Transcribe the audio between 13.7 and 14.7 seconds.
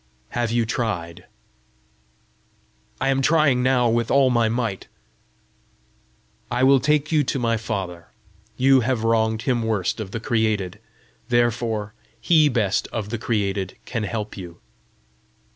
can help you."